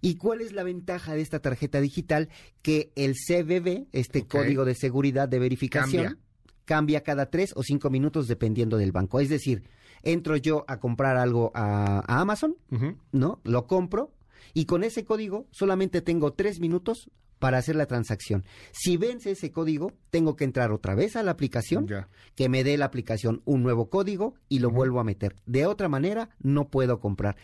¿Y 0.01 0.15
cuál 0.15 0.39
es 0.39 0.53
la 0.53 0.63
ventaja 0.63 1.13
de 1.13 1.21
esta 1.21 1.39
tarjeta 1.39 1.81
digital? 1.81 2.29
Que 2.62 2.94
el 2.95 3.15
CBB, 3.15 3.88
este 3.91 4.25
código 4.25 4.63
de 4.63 4.73
seguridad 4.75 5.27
de 5.27 5.39
verificación, 5.39 6.03
Cambia. 6.05 6.23
cambia 6.63 7.03
cada 7.03 7.29
tres 7.29 7.51
o 7.55 7.63
cinco 7.63 7.89
minutos 7.89 8.27
dependiendo 8.27 8.77
del 8.77 8.94
banco. 8.94 9.19
Es 9.19 9.27
decir, 9.27 9.63
entro 10.04 10.36
yo 10.38 10.66
a 10.68 10.80
comprar 10.80 11.18
algo 11.18 11.51
a, 11.54 12.04
a 12.07 12.22
Amazon. 12.22 12.56
¿no? 13.12 13.40
Lo 13.44 13.68
compro 13.68 14.12
y 14.54 14.66
con 14.66 14.84
ese 14.84 15.06
código 15.06 15.48
solamente 15.51 16.01
tengo 16.01 16.34
tres 16.34 16.60
minutos 16.60 17.10
para 17.39 17.57
hacer 17.57 17.75
la 17.75 17.86
transacción. 17.86 18.44
Si 18.71 18.97
vence 18.97 19.31
ese 19.31 19.51
código, 19.51 19.94
tengo 20.09 20.36
que 20.36 20.44
entrar 20.44 20.71
otra 20.71 20.94
vez 20.94 21.15
a 21.15 21.24
la 21.24 21.31
aplicación, 21.31 21.88
Ya. 21.88 22.07
que 22.36 22.50
me 22.50 22.63
dé 22.63 22.77
la 22.77 22.86
aplicación 22.86 23.41
un 23.45 23.63
nuevo 23.63 23.89
código 23.89 24.36
y 24.50 24.59
lo 24.59 24.69
vuelvo 24.69 25.00
a 25.00 25.03
meter. 25.03 25.36
De 25.45 25.65
otra 25.65 25.88
manera, 25.89 26.30
no 26.39 26.68
puedo 26.69 27.00
comprar. 27.00 27.38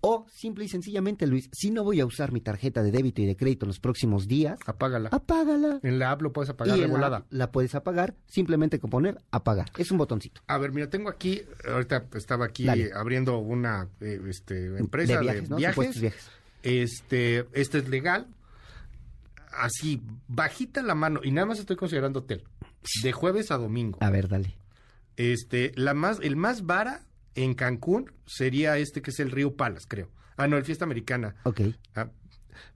O 0.00 0.24
simple 0.32 0.64
y 0.64 0.68
sencillamente, 0.68 1.26
Luis, 1.26 1.50
si 1.52 1.70
no 1.70 1.84
voy 1.84 2.00
a 2.00 2.06
usar 2.06 2.32
mi 2.32 2.40
tarjeta 2.40 2.82
de 2.82 2.90
débito 2.92 3.20
y 3.22 3.26
de 3.26 3.36
crédito 3.36 3.66
en 3.66 3.68
los 3.68 3.80
próximos 3.80 4.26
días, 4.28 4.58
Apágala. 4.66 5.08
apágala. 5.12 5.80
En 5.82 5.98
la 5.98 6.12
app 6.12 6.22
lo 6.22 6.32
puedes 6.32 6.48
apagar 6.50 6.76
y 6.76 6.80
de 6.80 6.86
en 6.86 6.92
la- 7.00 7.26
la 7.28 7.50
puedes 7.52 7.74
apagar 7.74 8.14
simplemente 8.26 8.78
con 8.78 8.88
poner 8.90 9.18
apagar. 9.30 9.70
Es 9.76 9.90
un 9.90 9.98
botoncito. 9.98 10.40
A 10.46 10.58
ver, 10.58 10.72
mira, 10.72 10.88
tengo 10.88 11.08
aquí, 11.10 11.42
ahorita 11.68 12.06
estaba 12.14 12.46
aquí 12.46 12.64
Dale. 12.64 12.90
abriendo 12.94 13.38
una 13.38 13.88
eh, 14.00 14.20
este, 14.28 14.78
empresa 14.78 15.14
de 15.16 15.20
viajes, 15.20 15.50
¿no? 15.50 15.58
Supuestos 15.58 16.00
viajes. 16.00 16.30
Este, 16.62 17.46
este 17.52 17.78
es 17.78 17.88
legal. 17.88 18.26
Así, 19.52 20.00
bajita 20.28 20.82
la 20.82 20.94
mano, 20.94 21.20
y 21.22 21.30
nada 21.32 21.46
más 21.46 21.58
estoy 21.58 21.76
considerando 21.76 22.20
hotel. 22.20 22.44
De 23.02 23.12
jueves 23.12 23.50
a 23.50 23.56
domingo. 23.58 23.98
A 24.00 24.10
ver, 24.10 24.28
dale. 24.28 24.56
Este, 25.16 25.72
la 25.76 25.92
más, 25.94 26.18
el 26.22 26.36
más 26.36 26.64
vara 26.66 27.02
en 27.34 27.54
Cancún 27.54 28.12
sería 28.26 28.78
este 28.78 29.02
que 29.02 29.10
es 29.10 29.20
el 29.20 29.30
Río 29.30 29.56
Palas, 29.56 29.86
creo. 29.86 30.08
Ah, 30.36 30.46
no, 30.48 30.56
el 30.56 30.64
Fiesta 30.64 30.84
Americana. 30.84 31.34
Ok. 31.44 31.60
Ah, 31.94 32.08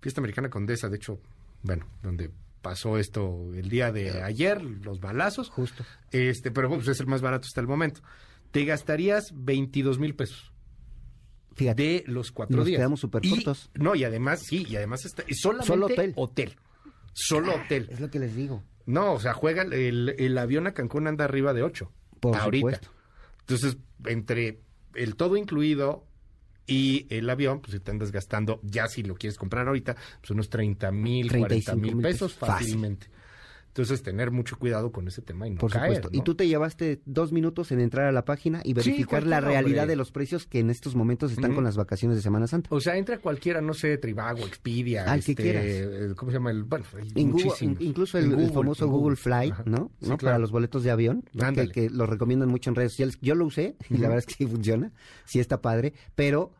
Fiesta 0.00 0.20
Americana 0.20 0.50
Condesa, 0.50 0.88
de 0.88 0.96
hecho, 0.96 1.20
bueno, 1.62 1.86
donde 2.02 2.30
pasó 2.60 2.98
esto 2.98 3.52
el 3.54 3.68
día 3.68 3.92
de 3.92 4.22
ayer, 4.22 4.62
los 4.62 5.00
balazos. 5.00 5.48
Justo. 5.50 5.84
Este, 6.10 6.50
pero 6.50 6.68
pues 6.68 6.88
es 6.88 7.00
el 7.00 7.06
más 7.06 7.22
barato 7.22 7.46
hasta 7.46 7.60
el 7.60 7.66
momento. 7.66 8.00
Te 8.50 8.64
gastarías 8.64 9.32
22 9.34 9.98
mil 9.98 10.14
pesos 10.14 10.52
Fíjate. 11.54 11.82
de 11.82 12.04
los 12.06 12.30
cuatro 12.32 12.56
Nos 12.56 12.66
días. 12.66 12.78
quedamos 12.78 13.00
súper 13.00 13.22
cortos. 13.28 13.70
No, 13.74 13.94
y 13.94 14.04
además, 14.04 14.42
sí, 14.44 14.64
y 14.68 14.76
además 14.76 15.04
está, 15.04 15.24
solamente 15.32 15.66
Solo 15.66 15.86
hotel. 15.86 16.12
hotel. 16.16 16.56
Solo 17.14 17.54
hotel. 17.54 17.88
Es 17.90 18.00
lo 18.00 18.10
que 18.10 18.18
les 18.18 18.36
digo. 18.36 18.62
No, 18.86 19.14
o 19.14 19.20
sea, 19.20 19.32
juega 19.32 19.62
el, 19.62 20.14
el 20.18 20.38
avión 20.38 20.66
a 20.66 20.74
Cancún 20.74 21.06
anda 21.06 21.24
arriba 21.24 21.54
de 21.54 21.62
8. 21.62 21.90
Por 22.20 22.36
ahorita. 22.36 22.58
supuesto. 22.58 22.88
Entonces, 23.40 23.78
entre 24.06 24.60
el 24.94 25.16
todo 25.16 25.36
incluido 25.36 26.06
y 26.66 27.06
el 27.10 27.28
avión, 27.28 27.60
pues 27.60 27.72
si 27.72 27.80
te 27.80 27.90
andas 27.90 28.10
gastando, 28.10 28.60
ya 28.62 28.88
si 28.88 29.02
lo 29.02 29.14
quieres 29.14 29.38
comprar 29.38 29.66
ahorita, 29.66 29.96
pues 30.20 30.30
unos 30.30 30.48
30 30.48 30.90
mil, 30.92 31.28
40 31.28 31.48
35 31.48 31.80
mil 31.80 32.02
pesos 32.02 32.32
pesos. 32.32 32.34
Fácil. 32.34 32.66
fácilmente. 32.66 33.06
Entonces, 33.74 34.04
tener 34.04 34.30
mucho 34.30 34.56
cuidado 34.56 34.92
con 34.92 35.08
ese 35.08 35.20
tema 35.20 35.48
y 35.48 35.50
no 35.50 35.58
Por 35.58 35.72
caer, 35.72 35.86
supuesto. 35.96 36.08
¿no? 36.12 36.16
Y 36.16 36.22
tú 36.22 36.36
te 36.36 36.46
llevaste 36.46 37.00
dos 37.06 37.32
minutos 37.32 37.72
en 37.72 37.80
entrar 37.80 38.06
a 38.06 38.12
la 38.12 38.24
página 38.24 38.60
y 38.62 38.72
verificar 38.72 39.26
la 39.26 39.40
realidad 39.40 39.82
hombre. 39.82 39.86
de 39.88 39.96
los 39.96 40.12
precios 40.12 40.46
que 40.46 40.60
en 40.60 40.70
estos 40.70 40.94
momentos 40.94 41.32
están 41.32 41.56
con 41.56 41.64
las 41.64 41.76
vacaciones 41.76 42.16
de 42.16 42.22
Semana 42.22 42.46
Santa. 42.46 42.68
O 42.72 42.80
sea, 42.80 42.96
entra 42.96 43.18
cualquiera, 43.18 43.60
no 43.60 43.74
sé, 43.74 43.98
Tribago, 43.98 44.46
Expedia, 44.46 45.10
Al 45.10 45.24
que 45.24 45.32
este, 45.32 45.42
quieras. 45.42 46.14
¿cómo 46.14 46.30
se 46.30 46.36
llama? 46.38 46.52
El, 46.52 46.62
bueno, 46.62 46.84
En 47.16 47.32
Google, 47.32 47.76
incluso 47.80 48.16
el, 48.16 48.32
el 48.38 48.52
famoso 48.52 48.86
Google, 48.86 49.16
Fly, 49.16 49.50
Ajá. 49.50 49.64
¿no? 49.66 49.90
Sí, 50.00 50.08
¿No? 50.08 50.18
claro. 50.18 50.34
Para 50.34 50.38
los 50.38 50.52
boletos 50.52 50.84
de 50.84 50.92
avión, 50.92 51.24
que, 51.54 51.68
que 51.68 51.90
lo 51.90 52.06
recomiendan 52.06 52.48
mucho 52.50 52.70
en 52.70 52.76
redes 52.76 52.92
sociales. 52.92 53.18
Yo 53.22 53.34
lo 53.34 53.44
usé 53.46 53.74
y 53.90 53.94
la 53.94 54.02
verdad 54.08 54.18
es 54.18 54.26
que 54.26 54.34
sí 54.34 54.46
funciona, 54.50 54.92
sí 55.24 55.40
está 55.40 55.60
padre, 55.60 55.94
pero 56.14 56.52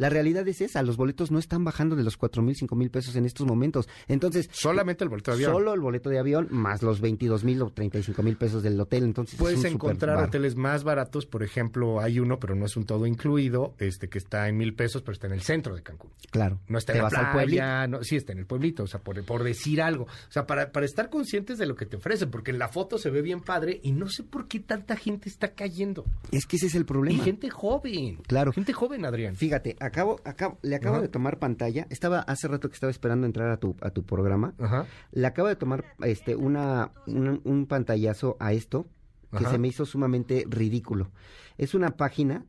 la 0.00 0.08
realidad 0.08 0.48
es 0.48 0.60
esa, 0.62 0.82
los 0.82 0.96
boletos 0.96 1.30
no 1.30 1.38
están 1.38 1.62
bajando 1.62 1.94
de 1.94 2.02
los 2.02 2.16
cuatro 2.16 2.42
mil, 2.42 2.56
cinco 2.56 2.74
mil 2.74 2.90
pesos 2.90 3.14
en 3.16 3.26
estos 3.26 3.46
momentos. 3.46 3.88
Entonces, 4.08 4.48
Solamente 4.50 5.04
el 5.04 5.10
boleto 5.10 5.30
de 5.30 5.36
avión. 5.36 5.52
solo 5.52 5.74
el 5.74 5.80
boleto 5.80 6.10
de 6.10 6.18
avión 6.18 6.48
más 6.50 6.82
los 6.82 7.00
22 7.00 7.44
mil 7.44 7.60
o 7.62 7.70
35 7.70 8.22
mil 8.22 8.36
pesos 8.36 8.62
del 8.62 8.80
hotel, 8.80 9.04
entonces 9.04 9.34
es 9.34 9.38
Puedes 9.38 9.64
encontrar 9.64 10.16
hoteles 10.24 10.56
más 10.56 10.82
baratos, 10.84 11.26
por 11.26 11.42
ejemplo, 11.42 12.00
hay 12.00 12.18
uno, 12.18 12.40
pero 12.40 12.54
no 12.54 12.64
es 12.66 12.76
un 12.76 12.84
todo 12.86 13.06
incluido, 13.06 13.74
este 13.78 14.08
que 14.08 14.18
está 14.18 14.48
en 14.48 14.56
mil 14.56 14.74
pesos, 14.74 15.02
pero 15.02 15.12
está 15.12 15.26
en 15.26 15.34
el 15.34 15.42
centro 15.42 15.74
de 15.76 15.82
Cancún. 15.82 16.10
Claro, 16.30 16.58
No 16.68 16.78
está 16.78 16.92
te 16.94 16.98
en 16.98 17.04
la 17.04 17.10
vas 17.10 17.18
al 17.18 17.32
pueblito. 17.32 17.56
playa, 17.60 17.86
no, 17.86 18.02
sí 18.02 18.16
está 18.16 18.32
en 18.32 18.38
el 18.38 18.46
pueblito, 18.46 18.84
o 18.84 18.86
sea, 18.86 19.00
por, 19.00 19.22
por 19.24 19.44
decir 19.44 19.82
algo. 19.82 20.04
O 20.04 20.32
sea, 20.32 20.46
para, 20.46 20.72
para 20.72 20.86
estar 20.86 21.10
conscientes 21.10 21.58
de 21.58 21.66
lo 21.66 21.74
que 21.76 21.84
te 21.86 21.96
ofrecen, 21.98 22.30
porque 22.30 22.50
en 22.52 22.58
la 22.58 22.68
foto 22.68 22.96
se 22.96 23.10
ve 23.10 23.20
bien 23.22 23.42
padre 23.42 23.80
y 23.82 23.92
no 23.92 24.08
sé 24.08 24.22
por 24.22 24.48
qué 24.48 24.60
tanta 24.60 24.96
gente 24.96 25.28
está 25.28 25.52
cayendo. 25.52 26.04
Es 26.32 26.46
que 26.46 26.56
ese 26.56 26.66
es 26.66 26.74
el 26.74 26.82
Y 26.82 26.84
problema. 26.84 27.22
gente 27.24 27.50
joven. 27.50 28.16
Claro. 28.26 28.52
Gente 28.52 28.72
joven, 28.72 29.04
Adrián. 29.04 29.36
Fíjate, 29.36 29.76
acabo, 29.90 30.20
acabo, 30.24 30.58
le 30.62 30.76
acabo 30.76 30.94
Ajá. 30.96 31.02
de 31.02 31.08
tomar 31.08 31.38
pantalla. 31.38 31.86
Estaba 31.90 32.20
hace 32.20 32.48
rato 32.48 32.68
que 32.68 32.74
estaba 32.74 32.90
esperando 32.90 33.26
entrar 33.26 33.50
a 33.50 33.58
tu, 33.58 33.76
a 33.80 33.90
tu 33.90 34.04
programa. 34.04 34.54
Ajá. 34.58 34.86
Le 35.12 35.26
acabo 35.26 35.48
de 35.48 35.56
tomar 35.56 35.84
este 36.02 36.34
una, 36.36 36.92
un, 37.06 37.40
un 37.44 37.66
pantallazo 37.66 38.36
a 38.40 38.52
esto 38.52 38.86
que 39.30 39.44
Ajá. 39.44 39.50
se 39.52 39.58
me 39.58 39.68
hizo 39.68 39.84
sumamente 39.86 40.44
ridículo. 40.48 41.10
Es 41.58 41.74
una 41.74 41.90
página 41.90 42.44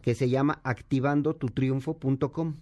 que 0.00 0.14
se 0.14 0.28
llama 0.30 0.60
activandotutriunfo.com. 0.62 2.54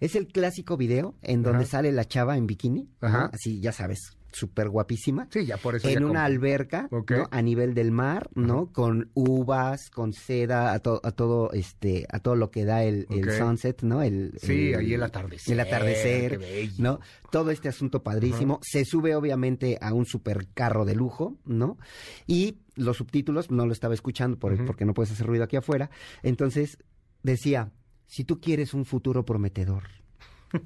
Es 0.00 0.14
el 0.14 0.28
clásico 0.28 0.76
video 0.76 1.14
en 1.22 1.42
donde 1.42 1.66
sale 1.66 1.92
la 1.92 2.04
chava 2.04 2.36
en 2.36 2.46
bikini, 2.46 2.88
¿no? 3.02 3.30
Así 3.32 3.60
ya 3.60 3.72
sabes, 3.72 4.16
súper 4.32 4.68
guapísima. 4.68 5.26
Sí, 5.30 5.46
ya 5.46 5.56
por 5.56 5.76
eso. 5.76 5.88
En 5.88 6.04
una 6.04 6.24
alberca. 6.24 6.88
¿no? 7.18 7.28
A 7.30 7.42
nivel 7.42 7.74
del 7.74 7.90
mar, 7.90 8.28
¿no? 8.34 8.72
Con 8.72 9.10
uvas, 9.14 9.90
con 9.90 10.12
seda, 10.12 10.72
a, 10.72 10.78
to- 10.80 11.00
a 11.02 11.12
todo, 11.12 11.52
este, 11.52 12.06
a 12.10 12.18
todo 12.20 12.36
lo 12.36 12.50
que 12.50 12.64
da 12.64 12.82
el, 12.84 13.06
sunset, 13.38 13.82
¿no? 13.82 14.02
El, 14.02 14.32
Sí, 14.40 14.74
ahí 14.74 14.94
el 14.94 15.02
atardecer. 15.02 15.52
El 15.54 15.60
atardecer. 15.60 16.40
¿no? 16.78 17.00
Todo 17.30 17.50
este 17.50 17.68
asunto 17.68 18.02
padrísimo. 18.02 18.60
Se 18.62 18.84
sube 18.84 19.14
obviamente 19.14 19.78
a 19.80 19.92
un 19.94 20.06
supercarro 20.06 20.84
de 20.84 20.94
lujo, 20.94 21.38
¿no? 21.44 21.78
Y 22.26 22.58
los 22.76 22.98
subtítulos, 22.98 23.50
no 23.50 23.66
lo 23.66 23.72
estaba 23.72 23.94
escuchando 23.94 24.38
por- 24.38 24.64
porque 24.66 24.84
no 24.84 24.94
puedes 24.94 25.10
hacer 25.12 25.26
ruido 25.26 25.44
aquí 25.44 25.56
afuera. 25.56 25.90
Entonces 26.22 26.78
decía, 27.22 27.72
si 28.06 28.24
tú 28.24 28.40
quieres 28.40 28.74
un 28.74 28.84
futuro 28.84 29.24
prometedor, 29.24 29.84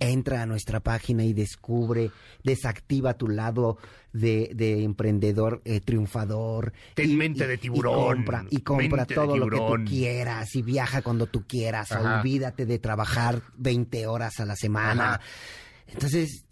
entra 0.01 0.43
a 0.43 0.47
nuestra 0.47 0.81
página 0.81 1.25
y 1.25 1.33
descubre, 1.33 2.11
desactiva 2.45 3.15
tu 3.15 3.29
lado 3.29 3.79
de, 4.13 4.51
de 4.55 4.83
emprendedor 4.85 5.63
eh, 5.65 5.81
triunfador. 5.81 6.73
Ten 6.95 7.11
y- 7.11 7.17
mente 7.17 7.45
y- 7.45 7.47
de 7.49 7.55
y 7.55 7.59
tiburón, 7.59 8.17
compra, 8.17 8.47
y 8.51 8.59
compra 8.61 8.89
mente 8.99 9.15
de 9.15 9.15
todo 9.15 9.37
lo 9.37 9.49
que 9.49 9.57
tú 9.57 9.85
quieras 9.91 10.55
y 10.55 10.63
viaja 10.63 11.03
cuando 11.03 11.27
tú 11.27 11.45
quieras. 11.47 11.93
Ajá. 11.93 12.21
Olvídate 12.21 12.67
de 12.67 12.79
trabajar 12.79 13.43
20 13.57 14.07
horas 14.07 14.41
a 14.41 14.45
la 14.45 14.57
semana. 14.57 15.15
Ajá. 15.15 15.21
Entonces, 15.89 16.45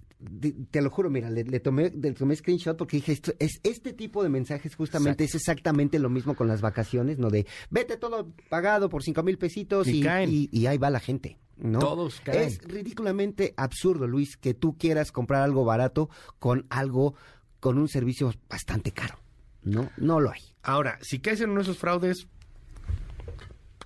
te 0.71 0.83
lo 0.83 0.91
juro, 0.91 1.09
mira, 1.09 1.31
le, 1.31 1.45
le 1.45 1.61
tomé, 1.61 1.91
le 1.91 2.13
tomé 2.13 2.37
screenshot 2.37 2.77
porque 2.77 2.99
dije, 2.99 3.13
esto, 3.13 3.33
es 3.39 3.59
este 3.63 3.95
tipo 3.95 4.23
de 4.23 4.29
mensajes 4.29 4.75
justamente 4.77 5.25
es 5.25 5.35
exactamente 5.35 5.99
lo 5.99 6.11
mismo 6.11 6.35
con 6.35 6.47
las 6.47 6.61
vacaciones, 6.61 7.19
¿no? 7.19 7.31
De 7.31 7.47
vete 7.71 7.97
todo 7.97 8.29
pagado 8.51 8.91
por 8.91 9.03
cinco 9.03 9.23
mil 9.23 9.39
pesitos 9.39 9.89
Y 9.89 10.03
y, 10.03 10.09
y- 10.31 10.49
y 10.53 10.67
ahí 10.67 10.77
va 10.77 10.91
la 10.91 11.01
gente, 11.01 11.39
¿no? 11.61 11.79
Todos 11.79 12.21
caen. 12.21 12.49
Es 12.49 12.59
ridículamente 12.63 13.55
absurdo, 13.57 14.07
Luis, 14.07 14.37
que 14.37 14.55
tú 14.55 14.77
quieras 14.77 15.13
comprar 15.13 15.43
algo 15.43 15.65
barato 15.65 16.09
con 16.39 16.67
algo, 16.71 17.15
con 17.61 17.79
un 17.79 17.89
servicio 17.89 18.33
bastante 18.49 18.93
caro, 18.93 19.19
¿no? 19.63 19.91
No 19.97 20.21
lo 20.21 20.31
hay. 20.31 20.43
Ahora, 20.63 20.99
si 21.03 21.21
caes 21.21 21.41
en 21.41 21.51
uno 21.51 21.61
de 21.61 21.65
esos 21.65 21.79
fraudes, 21.79 22.27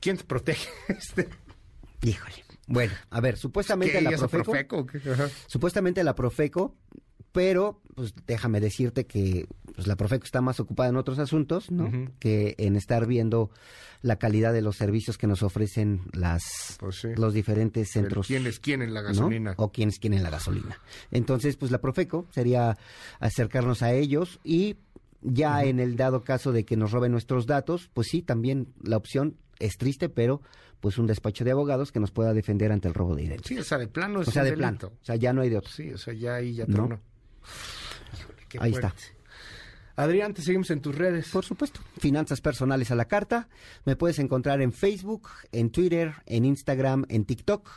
¿quién 0.01 0.17
te 0.17 0.25
protege? 0.25 0.69
Este, 0.89 1.29
Híjole. 2.03 2.45
Bueno, 2.67 2.95
a 3.11 3.21
ver, 3.21 3.37
supuestamente 3.37 3.95
¿qué, 3.95 4.01
la 4.01 4.11
Profeco... 4.29 4.87
Profeco. 4.87 5.29
Supuestamente 5.47 6.03
la 6.03 6.15
Profeco, 6.15 6.77
pero 7.35 7.81
pues 7.97 8.15
déjame 8.29 8.61
decirte 8.61 9.07
que 9.07 9.49
pues, 9.75 9.89
la 9.89 9.97
Profeco 9.97 10.25
está 10.25 10.41
más 10.41 10.61
ocupada 10.61 10.89
en 10.91 10.97
otros 10.97 11.19
asuntos, 11.19 11.69
¿no? 11.73 11.91
Que 12.21 12.55
en 12.59 12.77
estar 12.77 13.07
viendo 13.07 13.51
la 14.03 14.17
calidad 14.21 14.53
de 14.53 14.63
los 14.63 14.77
servicios 14.77 15.19
que 15.19 15.27
nos 15.27 15.43
ofrecen 15.43 16.03
las 16.13 16.77
Pues 16.79 17.01
sí. 17.01 17.09
los 17.17 17.35
diferentes 17.35 17.91
centros. 17.91 18.29
¿Quién 18.29 18.47
es 18.47 18.61
quién 18.61 18.83
en 18.83 18.95
la 18.95 19.03
¿no? 19.03 19.09
gasolina? 19.09 19.55
O 19.57 19.73
quienes 19.73 19.99
quieren 19.99 20.23
la 20.23 20.31
gasolina. 20.31 20.79
Entonces, 21.11 21.57
pues 21.57 21.73
la 21.73 21.81
Profeco 21.81 22.27
sería 22.31 22.79
acercarnos 23.19 23.83
a 23.83 23.93
ellos 23.93 24.39
y 24.45 24.77
ya 25.21 25.65
en 25.65 25.81
el 25.81 25.97
dado 25.97 26.23
caso 26.23 26.53
de 26.53 26.65
que 26.65 26.77
nos 26.77 26.93
roben 26.93 27.11
nuestros 27.11 27.47
datos, 27.47 27.91
pues 27.95 28.07
sí, 28.09 28.23
también 28.23 28.69
la 28.81 28.97
opción 28.97 29.37
es 29.59 29.77
triste, 29.77 30.09
pero 30.09 30.41
pues 30.79 30.99
un 30.99 31.07
despacho 31.09 31.45
de 31.45 31.51
abogados 31.51 31.91
que 31.91 31.99
nos 31.99 32.13
pueda 32.13 32.33
defender 32.33 32.71
ante 32.71 32.87
el 32.87 32.95
robo 32.95 33.17
de 33.17 33.25
identidad. 33.25 33.49
Sí, 33.49 33.59
o 33.59 33.65
sea, 33.65 33.79
de 33.79 33.89
plano 33.89 34.23
es 34.23 34.29
o 34.29 34.31
sea, 34.31 34.43
un 34.43 34.51
de 34.51 34.57
plano. 34.57 34.79
O 34.85 35.05
sea, 35.05 35.17
ya 35.17 35.33
no 35.33 35.41
hay 35.43 35.49
de 35.51 35.57
otro. 35.59 35.71
Sí, 35.73 35.91
o 35.93 35.99
sea, 35.99 36.15
ya 36.15 36.35
ahí 36.37 36.55
ya 36.55 36.67
¿No? 36.67 37.01
Qué 38.49 38.59
Ahí 38.61 38.73
fuerte. 38.73 38.89
está. 38.89 39.15
Adrián, 39.97 40.35
te 40.35 40.43
seguimos 40.43 40.71
en 40.71 40.81
tus 40.81 40.95
redes. 40.95 41.29
Por 41.29 41.45
supuesto. 41.45 41.81
Finanzas 41.99 42.41
personales 42.41 42.91
a 42.91 42.97
la 42.97 43.05
carta. 43.05 43.49
Me 43.85 43.95
puedes 43.95 44.19
encontrar 44.19 44.61
en 44.61 44.73
Facebook, 44.73 45.29
en 45.53 45.71
Twitter, 45.71 46.15
en 46.27 46.45
Instagram, 46.45 47.05
en 47.09 47.25
TikTok 47.25 47.71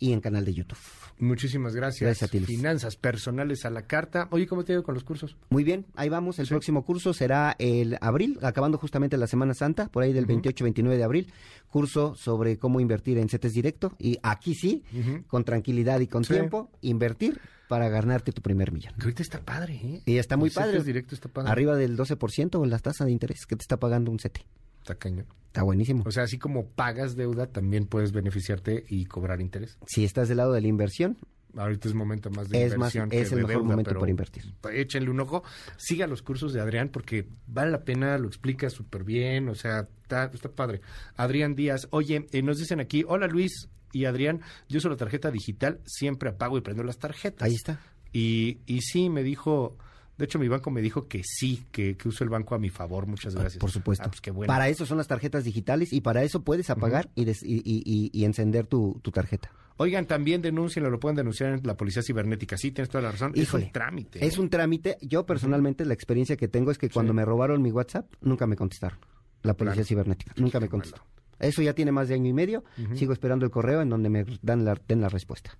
y 0.00 0.12
en 0.12 0.20
canal 0.20 0.44
de 0.44 0.54
YouTube. 0.54 0.78
Muchísimas 1.18 1.74
gracias. 1.76 2.00
Gracias 2.00 2.28
a 2.28 2.32
ti. 2.32 2.40
Finanzas 2.40 2.96
personales 2.96 3.64
a 3.66 3.70
la 3.70 3.82
carta. 3.82 4.26
Oye, 4.30 4.46
¿cómo 4.46 4.64
te 4.64 4.72
ha 4.72 4.74
ido 4.76 4.82
con 4.82 4.94
los 4.94 5.04
cursos? 5.04 5.36
Muy 5.50 5.62
bien, 5.64 5.84
ahí 5.94 6.08
vamos. 6.08 6.38
El 6.38 6.46
Sí. 6.46 6.50
próximo 6.50 6.82
curso 6.84 7.12
será 7.12 7.54
el 7.58 7.98
abril, 8.00 8.38
acabando 8.42 8.78
justamente 8.78 9.18
la 9.18 9.26
Semana 9.26 9.52
Santa, 9.54 9.88
por 9.88 10.02
ahí 10.02 10.12
del 10.14 10.26
28-29 10.26 10.96
de 10.96 11.04
abril. 11.04 11.32
Curso 11.68 12.14
sobre 12.16 12.58
cómo 12.58 12.80
invertir 12.80 13.18
en 13.18 13.28
CETES 13.28 13.52
directo. 13.52 13.92
Y 13.98 14.18
aquí 14.22 14.54
sí, 14.54 14.82
con 15.28 15.44
tranquilidad 15.44 16.00
y 16.00 16.06
con 16.06 16.24
Sí. 16.24 16.32
tiempo, 16.32 16.70
invertir 16.80 17.38
para 17.68 17.88
ganarte 17.88 18.32
tu 18.32 18.40
primer 18.42 18.72
millón. 18.72 18.94
Que 18.94 19.02
ahorita 19.02 19.22
está 19.22 19.40
padre, 19.40 19.74
¿eh? 19.84 20.02
Y 20.06 20.16
está 20.16 20.36
muy 20.36 20.48
El 20.48 20.54
padre. 20.54 20.82
directo 20.82 21.14
está 21.14 21.28
padre. 21.28 21.50
Arriba 21.52 21.76
del 21.76 21.96
12% 21.96 22.64
la 22.66 22.78
tasa 22.78 23.04
de 23.04 23.12
interés 23.12 23.46
que 23.46 23.54
te 23.56 23.62
está 23.62 23.76
pagando 23.78 24.10
un 24.10 24.18
CETE. 24.18 24.40
Está 24.80 24.94
cañón. 24.96 25.26
Está 25.46 25.62
buenísimo. 25.62 26.04
O 26.06 26.10
sea, 26.12 26.24
así 26.24 26.38
como 26.38 26.66
pagas 26.68 27.16
deuda, 27.16 27.46
también 27.48 27.86
puedes 27.86 28.12
beneficiarte 28.12 28.84
y 28.88 29.06
cobrar 29.06 29.40
interés. 29.40 29.78
Si 29.86 30.04
estás 30.04 30.28
del 30.28 30.36
lado 30.38 30.52
de 30.52 30.60
la 30.60 30.68
inversión, 30.68 31.16
Ahorita 31.56 31.88
es 31.88 31.94
momento 31.94 32.30
más 32.30 32.48
de 32.48 32.62
Es 32.64 32.78
más- 32.78 32.94
inversión 32.94 33.08
que 33.10 33.20
es 33.22 33.32
el 33.32 33.38
de 33.38 33.42
mejor 33.42 33.62
deuda, 33.62 33.70
momento 33.72 33.98
para 33.98 34.08
invertir. 34.08 34.54
Échenle 34.72 35.10
un 35.10 35.18
ojo. 35.18 35.42
Siga 35.78 36.06
los 36.06 36.22
cursos 36.22 36.52
de 36.52 36.60
Adrián 36.60 36.90
porque 36.90 37.26
vale 37.48 37.72
la 37.72 37.82
pena, 37.82 38.16
lo 38.18 38.28
explica 38.28 38.70
súper 38.70 39.02
bien, 39.02 39.48
o 39.48 39.56
sea, 39.56 39.80
está, 39.80 40.30
está 40.32 40.48
padre. 40.48 40.80
Adrián 41.16 41.56
Díaz, 41.56 41.88
oye, 41.90 42.28
eh, 42.30 42.42
nos 42.42 42.58
dicen 42.58 42.78
aquí, 42.78 43.02
hola 43.04 43.26
Luis 43.26 43.68
y 43.92 44.04
Adrián, 44.04 44.42
yo 44.68 44.78
uso 44.78 44.90
la 44.90 44.96
tarjeta 44.96 45.32
digital, 45.32 45.80
siempre 45.86 46.30
apago 46.30 46.56
y 46.56 46.60
prendo 46.60 46.84
las 46.84 46.98
tarjetas. 46.98 47.48
ahí 47.48 47.56
está. 47.56 47.80
Y, 48.12 48.60
y 48.66 48.82
sí, 48.82 49.10
me 49.10 49.24
dijo, 49.24 49.76
de 50.20 50.26
hecho 50.26 50.38
mi 50.38 50.46
banco 50.46 50.70
me 50.70 50.80
dijo 50.80 51.08
que 51.08 51.22
sí, 51.24 51.64
que, 51.72 51.96
que 51.96 52.08
uso 52.08 52.22
el 52.22 52.30
banco 52.30 52.54
a 52.54 52.58
mi 52.58 52.70
favor, 52.70 53.06
muchas 53.08 53.34
gracias. 53.34 53.58
Por 53.60 53.70
supuesto. 53.72 54.04
Ah, 54.06 54.08
pues 54.10 54.20
qué 54.20 54.30
bueno. 54.30 54.46
Para 54.52 54.68
eso 54.68 54.86
son 54.86 54.98
las 54.98 55.08
tarjetas 55.08 55.42
digitales 55.42 55.92
y 55.92 56.00
para 56.00 56.22
eso 56.22 56.42
puedes 56.44 56.70
apagar 56.70 57.08
y, 57.16 57.24
des- 57.24 57.42
y, 57.42 57.56
y- 57.64 57.82
y- 57.84 58.10
y 58.12 58.24
encender 58.24 58.66
tu, 58.68 59.00
tu 59.02 59.10
tarjeta. 59.10 59.50
Oigan, 59.78 60.04
también 60.06 60.42
denuncienlo, 60.42 60.90
lo 60.90 61.00
pueden 61.00 61.16
denunciar 61.16 61.54
en 61.54 61.66
la 61.66 61.74
policía 61.76 62.02
cibernética. 62.02 62.56
Sí, 62.58 62.70
tienes 62.70 62.90
toda 62.90 63.02
la 63.02 63.12
razón. 63.12 63.32
es 63.34 63.52
un 63.54 63.72
trámite. 63.72 64.24
Es 64.24 64.36
un 64.36 64.50
trámite. 64.50 64.98
Yo 65.00 65.24
personalmente 65.24 65.84
la 65.86 65.94
experiencia 65.94 66.36
que 66.36 66.48
tengo 66.48 66.70
es 66.70 66.76
que 66.78 66.90
cuando 66.90 67.12
Sí. 67.12 67.16
me 67.16 67.24
robaron 67.24 67.62
mi 67.62 67.72
WhatsApp, 67.72 68.06
nunca 68.20 68.46
me 68.46 68.56
contestaron. 68.56 68.98
La 69.42 69.54
policía 69.54 69.76
Claro. 69.76 69.88
cibernética. 69.88 70.34
Nunca 70.36 70.60
me 70.60 70.68
contestó. 70.68 71.02
Eso 71.40 71.62
ya 71.62 71.72
tiene 71.72 71.92
más 71.92 72.08
de 72.08 72.14
año 72.14 72.28
y 72.28 72.32
medio. 72.32 72.64
Sigo 72.94 73.12
esperando 73.12 73.44
el 73.44 73.50
correo 73.50 73.80
en 73.82 73.88
donde 73.88 74.08
me 74.10 74.24
dan 74.42 74.64
la, 74.64 74.78
den 74.86 75.00
la 75.00 75.08
respuesta. 75.08 75.50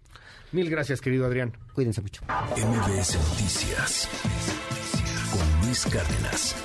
Mil 0.52 0.68
gracias, 0.68 1.00
querido 1.00 1.26
Adrián. 1.26 1.56
Cuídense 1.74 2.00
mucho. 2.02 2.22
MBS 2.24 3.16
Noticias 3.16 4.08
con 5.32 5.66
Luis 5.66 5.86
Cárdenas. 5.86 6.56